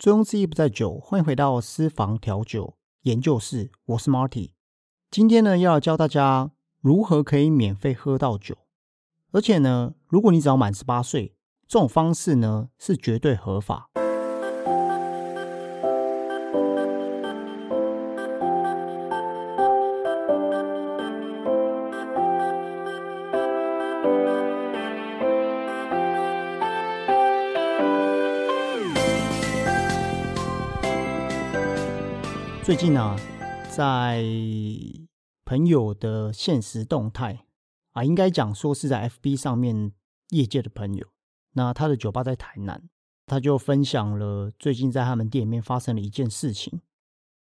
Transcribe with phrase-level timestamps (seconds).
[0.00, 4.52] 醉翁之意不在酒，欢迎回到私房调酒研究室，我是 Marty。
[5.10, 8.56] 今天呢，要教大家如何可以免费喝到酒，
[9.32, 11.34] 而且呢，如果你只要满十八岁，
[11.68, 13.90] 这种方式呢是绝对合法。
[32.70, 33.18] 最近呢，
[33.68, 34.24] 在
[35.44, 37.44] 朋友的现实动态
[37.90, 39.90] 啊，应该讲说是在 FB 上面
[40.28, 41.04] 业界的朋友，
[41.54, 42.88] 那他的酒吧在台南，
[43.26, 46.80] 他就分享了最近在他们店里面发生了一件事情。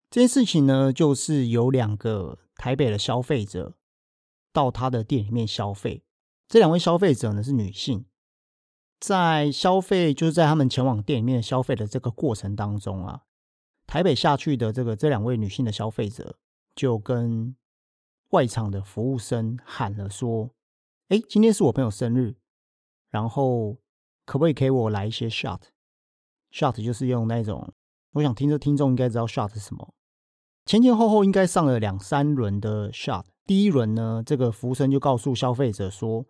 [0.09, 3.77] 这件事情呢，就是有两个台北的消费者
[4.51, 6.03] 到他的店里面消费，
[6.49, 8.03] 这两位消费者呢是女性，
[8.99, 13.21] 在消费就是在他们前往店里面消费的这个过程当中啊。
[13.95, 16.35] 台北下去的这个这两位女性的消费者，
[16.75, 17.55] 就跟
[18.31, 20.49] 外场的服务生喊了说
[21.07, 22.35] ：“哎，今天是我朋友生日，
[23.09, 23.77] 然后
[24.25, 27.73] 可不可以给我来一些 shot？shot 就是用那种，
[28.11, 29.93] 我想听着听众应该知道 shot 是什么。
[30.65, 33.23] 前前后后应该上了两三轮的 shot。
[33.45, 36.25] 第一轮呢，这个服务生就告诉消费者说：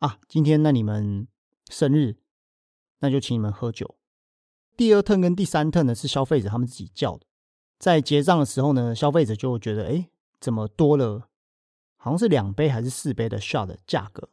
[0.00, 1.26] 啊，今天那你们
[1.70, 2.18] 生日，
[2.98, 3.96] 那就请你们喝酒。”
[4.78, 7.26] 第二顿跟第三顿呢是消费者他们自己叫的，
[7.80, 10.08] 在结账的时候呢，消费者就觉得，哎，
[10.40, 11.28] 怎么多了，
[11.96, 14.28] 好像是两杯还是四杯的 shot 价格？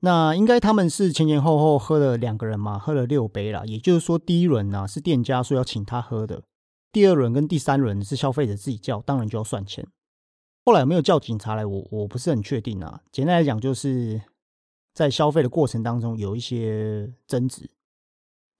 [0.00, 3.64] 那应该他们是前前后后喝了两个人嘛，喝了六杯了。
[3.64, 6.42] 也就是说，第一轮呢是店家说要请他喝的，
[6.90, 9.86] 第二轮跟第三轮是消费者自己叫，当然就要算钱。
[10.64, 13.02] 后来有没有叫警察来，我我不是很确定啊。
[13.12, 14.20] 简单来讲，就是
[14.92, 17.70] 在消费的过程当中有一些争执。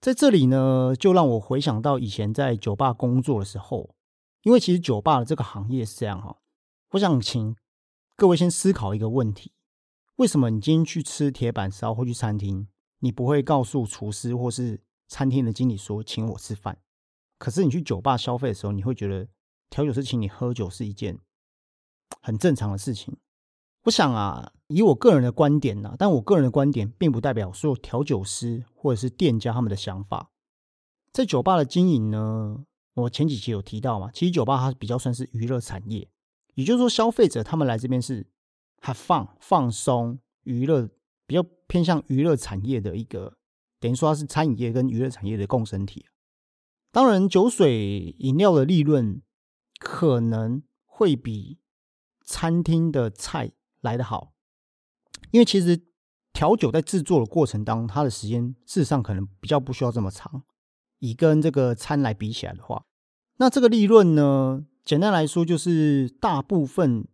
[0.05, 3.95] 在这里呢，就让我回想到以前在酒吧工作的时候，
[4.43, 6.37] 因为其实酒吧的这个行业是这样哈。
[6.91, 7.55] 我想请
[8.15, 9.53] 各位先思考一个问题：
[10.17, 12.67] 为什么你今天去吃铁板烧或去餐厅，
[12.99, 16.77] 你不会告诉厨师或是餐厅的经理说请我吃饭？
[17.39, 19.27] 可是你去酒吧消费的时候，你会觉得
[19.71, 21.17] 调酒师请你喝酒是一件
[22.21, 23.17] 很正常的事情。
[23.85, 30.31] 我想啊，以我个人的观点呢，但我个人的观点并不代表所有调酒师或者是店家他们的想法。
[31.11, 32.65] 在酒吧的经营呢，
[32.95, 36.09] 我前几期有提到嘛，其实酒吧它比较算是娱乐产业，
[36.55, 38.25] 也就是说，消费者他们来这边是
[38.81, 40.89] have fun 放松娱乐，
[41.27, 43.37] 比较偏向娱乐产业的一个，
[43.79, 46.05] 等于说它是餐饮业跟娱乐产业的共生体。
[46.91, 49.21] 当然，酒水饮料的利润
[49.79, 51.59] 可能会比
[52.23, 53.51] 餐厅的菜。
[53.81, 54.33] 来的好，
[55.35, 55.77] 因为其实
[56.31, 60.43] 调酒在制作的过程当中，它的时间事实上可能比较不需要这么长。
[60.99, 62.85] 以跟这个餐来比起来的话，
[63.35, 67.05] 那这个利润呢，简单来说就是大部分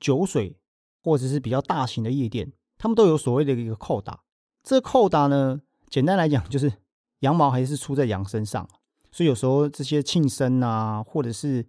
[0.00, 0.58] 酒水
[1.02, 4.22] 或者是比较大型的夜店，他们都有所谓的一个扣打。
[4.62, 5.60] 这扣打呢，
[5.90, 6.72] 简单来讲就是
[7.18, 8.66] 羊毛还是出在羊身上，
[9.12, 11.66] 所以有时候这些庆生啊，或者是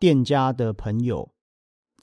[0.00, 1.31] 店家的朋友。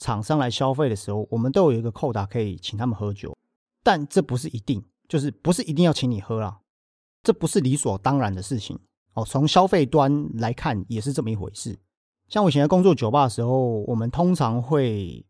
[0.00, 3.36] 厂商来消费的时候，我们都有一个扣打可以请他们喝酒，
[3.82, 6.60] 但这不是一定，就是不是一定要请你喝啦，
[7.22, 8.78] 这不是理所当然的事情
[9.12, 9.22] 哦。
[9.24, 11.78] 从消费端来看，也是这么一回事。
[12.28, 15.26] 像我以前在工作酒吧的时候，我们通常会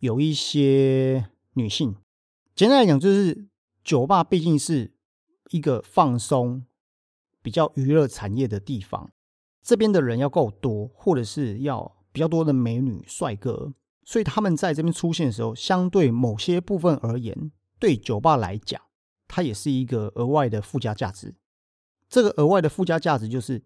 [0.00, 1.96] 有一些女性，
[2.54, 3.46] 简单来讲，就是
[3.82, 4.92] 酒吧毕竟是
[5.52, 6.66] 一个放松、
[7.40, 9.10] 比较娱乐产业的地方，
[9.62, 13.72] 这边的人要够多，或者是要比较多的美女、帅哥。
[14.04, 18.82] 所以他们在这边出现的时候，相对某些部分而言，对酒吧来讲，
[19.28, 21.36] 它也是一个额外的附加价值。
[22.08, 23.62] 这个额外的附加价值就是，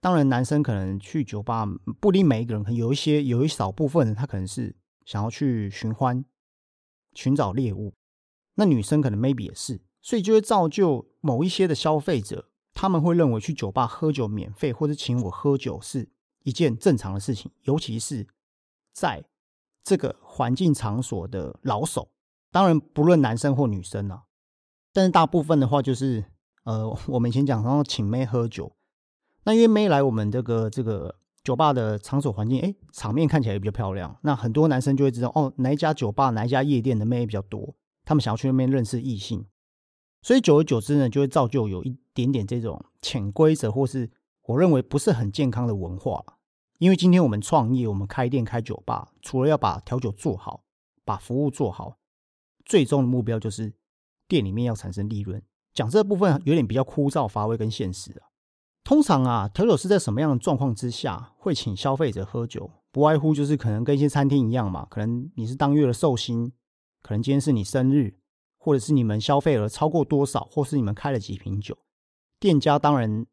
[0.00, 1.64] 当然男生可能去酒吧，
[2.00, 4.74] 不一定每一个人，可能有一些有一少部分人，他可能是
[5.04, 6.24] 想要去寻欢、
[7.14, 7.94] 寻找猎物。
[8.56, 16.10] 那女生可能 maybe 也是，所以就会造就某一些的消费者，他们会认为去酒吧喝酒免费或者请我喝酒是
[16.42, 18.26] 一件正常的事情，尤其是
[18.92, 19.24] 在。
[19.84, 22.08] 这个环境场所的老手，
[22.50, 24.24] 当然不论男生或女生啊，
[24.92, 26.24] 但是大部分的话就是，
[26.64, 28.76] 呃， 我们以前讲，然后请妹喝酒，
[29.44, 37.74] 那因为妹来我们这个这个酒吧的场所环境，哎，场面看起来也比较漂亮，那很多男生就会知道，哦，哪一家酒吧、哪一家夜店的妹比较多，
[38.04, 39.44] 他们想要去那边认识异性，
[40.22, 44.08] 所以久而久之呢，就会造就有一点点这种潜规则，或是
[44.46, 46.24] 我认为不是很健康的文化。
[46.82, 50.64] 因为今天我们创业，我们开店开酒吧，除了要把调酒做好，
[51.04, 51.96] 把服务做好，
[52.64, 53.72] 最终的目标就是
[54.26, 55.40] 店里面要产生利润。
[55.72, 58.26] 讲这部分有点比较枯燥乏味跟现实啊。
[58.82, 62.68] 通常啊，调酒师在什么样的状况之下会请消费者喝酒？
[62.90, 66.50] 不外乎就是可能跟一些餐厅一样嘛，可能你是当月的寿星，
[67.00, 68.16] 可能今天是你生日，
[68.58, 71.78] 或者是你们消费额超过多少，或是你们开了几瓶酒，
[72.40, 73.24] 店家当然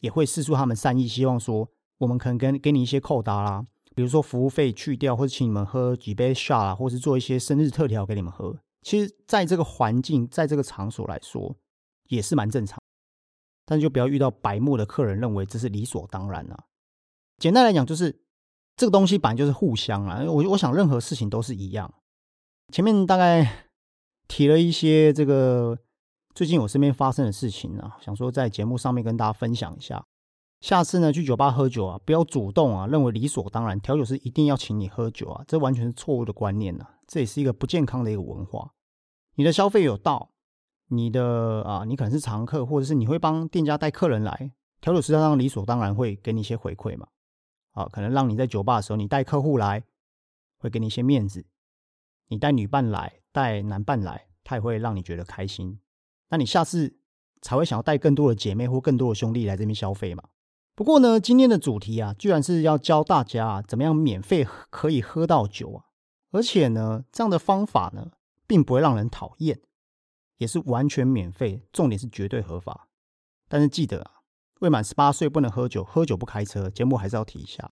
[0.00, 8.56] 也会试出他们善意，希望说我们可能跟给你一些扣答啦，比如说服务费去掉，或者请你们喝几杯 shot 啊，或是做一些生日特调给你们喝。
[8.82, 11.56] 其实，在这个环境，在这个场所来说，
[12.08, 12.78] 也是蛮正常。
[13.64, 16.64] 但是就不要遇到白目的客人，认为这是理所当然啊。
[17.38, 18.22] 简单来讲，就是。
[18.78, 21.94] 这个东西本来就是互相啊，我我想任何事情都是一样。
[22.70, 23.70] 前面大概
[24.28, 25.78] 提了一些这个
[26.34, 30.04] 最近我身边发生的事情啊，想说在节目上面跟大家分享一下。
[30.66, 38.72] 下次呢去酒吧喝酒啊，不要主动啊，认为理所当然调酒师一定要请你喝酒啊，这完全是错误的观念呐，这也是一个不健康的一个文化。
[39.36, 40.32] 你的消费有到，
[40.88, 47.06] 你的啊，你可能是常客，或者是你会帮店家带客人来，调酒师当然理所当然会给你一些回馈嘛。
[47.70, 49.84] 啊，可能让你在酒吧的时候，你带客户来，
[50.58, 51.42] 会给你一些面子；
[52.26, 55.78] 你带女伴来，带男伴来，他也会让你觉得开心。
[56.28, 56.98] 那你下次
[57.40, 60.24] 才会想要带更多的姐妹或更多的兄弟来这边消费嘛？
[60.76, 65.84] 不过呢，今天的主题啊，居然是要教大家怎么样免费可以喝到酒啊！
[66.30, 68.12] 而且呢，这样的方法呢，
[68.46, 69.58] 并不会让人讨厌，
[70.36, 72.88] 也是完全免费，重点是绝对合法。
[73.48, 74.10] 但是记得啊。
[74.60, 76.70] 未满十八岁不能喝酒，喝酒不开车。
[76.70, 77.70] 节目还是要提一下。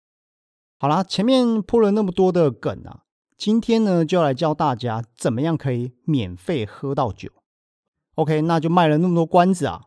[0.78, 3.04] 好啦，前面铺了那么多的梗啊，
[3.38, 7.30] 今天呢就要来教大家怎么样可以免费喝到酒。
[8.16, 9.86] OK，那就卖了那么多关子啊。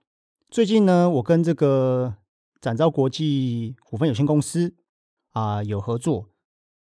[0.50, 2.16] 最近呢，我跟这个
[2.60, 4.76] 展昭国际股份有限公司
[5.32, 6.30] 啊有合作。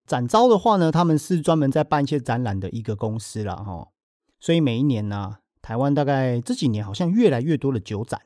[0.06, 3.88] 展昭的话呢，他们是专门在办一些展览的一个公司了哈。
[4.41, 8.23] 所以每一年呢，台湾大概这几年好像越来越多的酒展。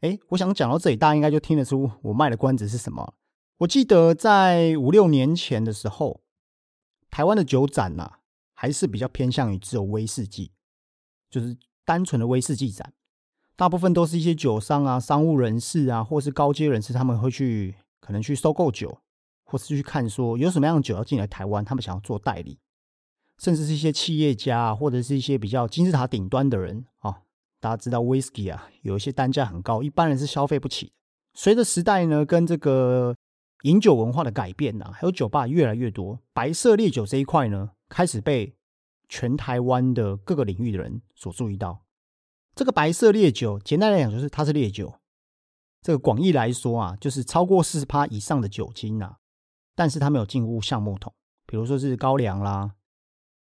[0.00, 3.14] 哎，我想讲到这里，大家应该就听得出我卖的关子是什么。
[3.58, 6.20] 我记得在五六年前的时候，
[7.10, 8.18] 台湾的酒展呐，
[8.52, 10.50] 还是比较偏向于只有威士忌，
[11.30, 11.56] 就是
[11.86, 12.92] 单纯的威士忌展。
[13.56, 18.98] 大部分都是一些酒商啊、商务人士啊，或是高阶人士，他们会去可能去收购酒，
[19.44, 22.58] 或是去看说有什么样的酒要进来台湾，他们想要做代理，
[23.38, 27.22] 甚至是一些企业家，或者是一些比较金字塔顶端的人啊。
[27.60, 30.92] 大家知道，whisky 啊，有一些单价很高，一般人是消费不起的。
[31.32, 33.16] 随着时代呢，跟这个
[33.62, 38.54] 饮酒文化的改变呐，还有酒吧越来越多，白色烈酒这一块呢，开始被
[39.08, 41.83] 全台湾的各个领域的人所注意到。
[42.54, 44.94] 这个白色烈酒，简单来讲就是它是烈酒。
[45.82, 49.16] 这个广义来说啊，就是超过四十趴以上的酒精呐，
[49.74, 51.12] 但是它没有进入橡木桶，
[51.46, 52.74] 比如说是高粱啦、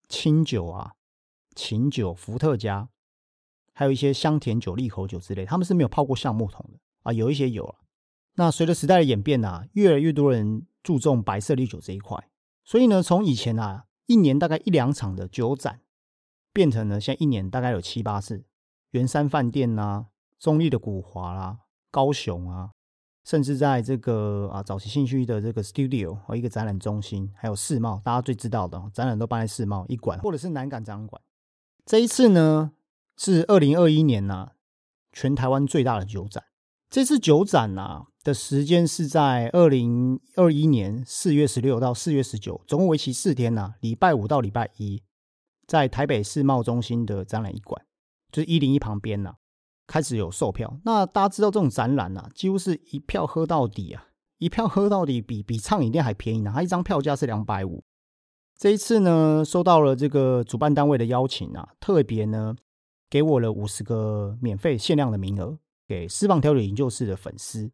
[0.09, 0.93] 清酒啊、
[1.55, 2.89] 琴酒、伏特加。
[3.77, 7.13] 还有一些香甜酒、利口酒之类，他们是没有泡过橡木桶的啊。
[7.13, 7.75] 有一些有了。
[8.37, 12.31] 那随着时代的演变呐，越来越多人注重白色烈酒这一块，
[12.65, 15.81] 所以呢，从以前啊一年大概一两场的酒展，
[16.53, 18.45] 变成了现在一年大概有七八次。
[18.95, 20.07] 圆山饭店呐、
[20.39, 21.59] 中立的古华啦、
[21.91, 22.71] 高雄啊，
[23.25, 31.21] 甚至在这个啊早期兴趣的这个 studio 和一个展览中心，还有世贸，大家最知道的展览都办在世贸一馆，或者是南港展览馆。
[31.85, 32.71] 这一次呢？
[33.17, 34.53] 是二零二一年呐，
[35.13, 36.45] 全台湾最大的酒展。
[36.89, 45.03] 这次酒展呐的时间是在二零二一年四月十六到四月十九，总共为期四天呐，礼拜五到礼拜一，
[45.67, 47.85] 在台北世贸中心的展览一馆，
[48.35, 49.37] 就是一零一旁边呐，
[49.87, 50.81] 开始有售票。
[50.85, 56.51] 那大家知道这种展览呐，几乎是一票喝到底啊，一票喝到底比比畅饮店还便宜呢。
[56.53, 57.85] 它一张票价是两百五。
[58.59, 62.57] 这一次呢，收到了这个主办单位的邀请啊，特别呢。
[63.11, 67.71] 给我了五十个免费限量的名额，给私房调酒研究室的粉丝。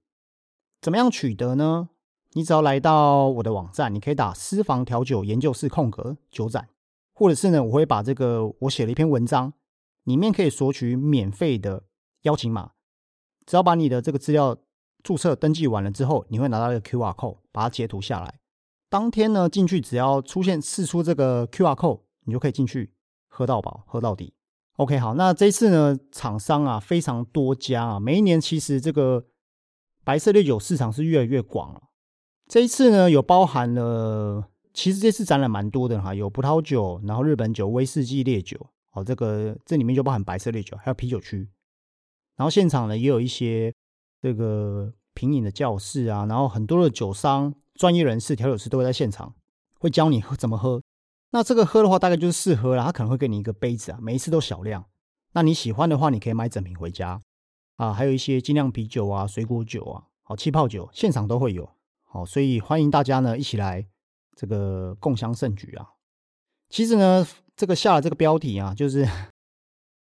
[0.82, 1.88] 怎么样取得呢？
[2.32, 6.68] 你只要来到我的网站，你可以打“私房调酒研究室空格酒展”，
[7.14, 9.50] 或者是呢，我会把这个我写了一篇文章，
[10.04, 11.84] 里面可以索取免费的
[12.22, 12.72] 邀请码。
[13.46, 14.56] 只要把你的这个资料
[15.02, 18.40] 注册登记完了之后，你会拿到一个 Q R code，把它截图下来。
[18.88, 22.92] 当天呢进去，只要出现试出这个 Q R code，你就可以进去
[23.28, 24.34] 喝到饱，喝到底。
[24.76, 29.26] OK，好，那这次呢，厂商啊非常多家啊，每一年其实这个
[30.04, 31.82] 白色烈酒市场是越来越广了。
[32.46, 38.58] 这一次呢，有包含了，其实这次展览蛮多的哈，有葡萄酒，然后日本酒、威士忌烈酒，
[38.92, 41.48] 哦，这个这里面就包含白色烈酒，还有啤酒区。
[42.36, 43.72] 然后现场呢，也有一些
[44.20, 49.34] 这个品饮的教室啊，然后很多的酒商、专业人士、调酒师都会在现场，
[49.78, 50.82] 会教你喝怎么喝。
[51.32, 52.82] 那这个喝的话，大概就是试喝了。
[52.82, 54.84] 他可能会给你一个杯子啊，每一次都小量。
[55.32, 57.20] 那你喜欢的话，你可以买整瓶回家
[57.76, 57.92] 啊。
[57.92, 61.70] 还有一些精酿啤酒啊、水果酒啊，好气泡酒，现场都会有。
[62.02, 63.86] 好，所以欢迎大家呢一起来
[64.34, 65.86] 这个共襄盛举啊。
[66.70, 69.06] 其实呢，这个下了这个标题啊，就是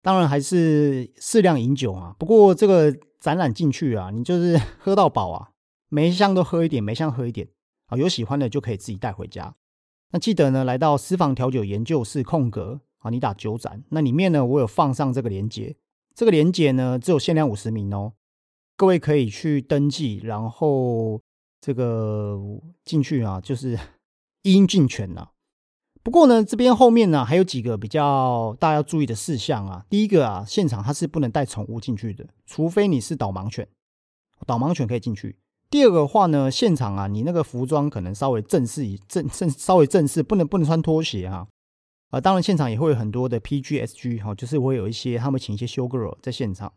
[0.01, 2.15] 当然还是适量饮酒啊。
[2.17, 5.49] 不过这个展览进去啊，你就是 喝到饱啊，
[5.89, 7.49] 每一箱都喝一点，每一箱喝一点
[7.87, 7.97] 啊。
[7.97, 9.53] 有喜欢的就可以自己带回家。
[10.11, 15.75] 那记得呢，来到私房调酒研究室空格啊，你打酒展，那里面呢，我有放上这个链接。
[16.15, 18.13] 这个链接呢，只有限量五十名哦，
[18.77, 21.19] 各位可以去登记，然后
[21.59, 22.39] 这个
[22.85, 23.77] 进去啊，就是
[24.43, 25.32] 一应尽全了。
[26.03, 29.85] 不过呢，这边后面呢还有几个比较大家要注意的事项啊。
[29.89, 33.65] 第一个啊，现场它是不能带宠物进去的，除非你是导盲犬，
[34.45, 35.37] 导盲犬可以进去。
[35.69, 41.47] 第二个话呢，现场啊，你那个服装可能稍微正式一正正 稍微正式，不能不能穿拖鞋啊。
[42.09, 46.71] 啊，当然现场也会有很多的 PGSG 哈，就是会有一些他们请一些修 girl 在现场。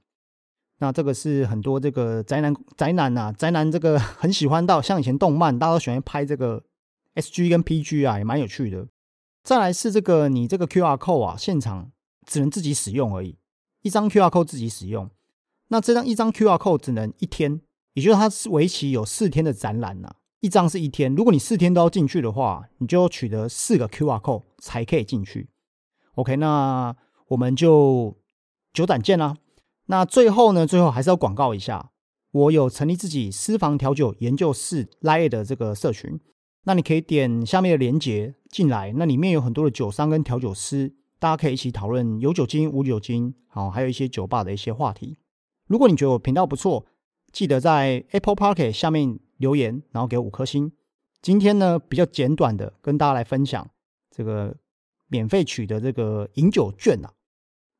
[0.78, 6.62] 那这个是很多这个宅男宅男呐，宅男这个很喜欢到像以前动漫，大家都喜欢拍这个
[7.16, 8.86] SG 跟 PG 啊，也蛮有趣的。
[9.46, 11.92] 再来是这个，你这个 QR code 啊，现场
[12.26, 13.36] 只能自己使用而已，
[13.82, 15.08] 一张 QR code 自己使用。
[15.68, 17.60] 那这张一张 QR code 只能一天，
[17.92, 20.16] 也就是它是为期有四天的展览呐。
[20.40, 25.48] 一张是一天，如果你四天都要进去的话，你就取得四个 QR code 才可以进去。
[26.16, 26.96] OK，那
[27.28, 28.16] 我们就
[28.72, 29.36] 久展见啦。
[29.86, 31.92] 那最后呢，最后还是要广告一下，
[32.32, 36.18] 我有成立自己私房调酒研究室 Lie 的这个社群。
[36.64, 45.18] 那你可以点下面的链接进来，那里面有很多的酒商跟调酒师，大家可以一起讨论有酒精、无酒精，好，还有一些酒吧的一些话题。
[45.66, 46.86] 如果你觉得我频道不错，
[47.30, 50.72] 记得在 Apple Park 下面留言，然后给五颗星。
[51.20, 53.68] 今天呢比较简短的跟大家来分享
[54.10, 54.56] 这个
[55.08, 57.12] 免费取的这个饮酒券啊，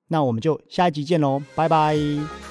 [0.09, 2.46] 那我们就下一集见喽，拜拜。